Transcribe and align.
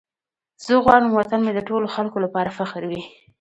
زه 0.65 0.73
غواړم 0.85 1.11
وطن 1.13 1.39
مې 1.45 1.51
د 1.55 1.59
ټولو 1.69 1.87
خلکو 1.95 2.17
لپاره 2.25 2.55
فخر 2.59 2.81
وي. 2.89 3.01